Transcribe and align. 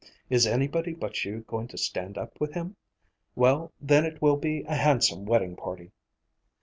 Is 0.31 0.47
anybody 0.47 0.95
but 0.95 1.23
you 1.25 1.41
going 1.41 1.67
to 1.67 1.77
stand 1.77 2.17
up 2.17 2.41
with 2.41 2.53
him? 2.55 2.75
Well, 3.35 3.71
then 3.79 4.03
it 4.03 4.19
will 4.19 4.35
be 4.35 4.63
a 4.63 4.73
handsome 4.73 5.25
wedding 5.27 5.55
party." 5.55 5.91